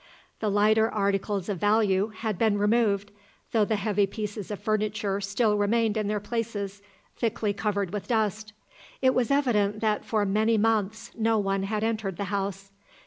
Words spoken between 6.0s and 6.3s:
their